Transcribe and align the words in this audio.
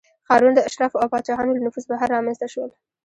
ښارونه 0.27 0.53
د 0.55 0.59
اشرافو 0.67 1.01
او 1.01 1.11
پاچاهانو 1.13 1.55
له 1.55 1.61
نفوذ 1.65 1.85
بهر 1.91 2.07
رامنځته 2.15 2.47
شول 2.53 2.69